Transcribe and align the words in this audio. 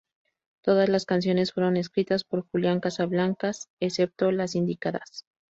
Todas 0.63 0.89
las 0.89 1.05
canciones 1.05 1.53
fueron 1.53 1.77
escritas 1.77 2.23
por 2.23 2.41
Julian 2.51 2.79
Casablancas, 2.79 3.69
excepto 3.79 4.31
las 4.31 4.55
indicadas. 4.55 5.27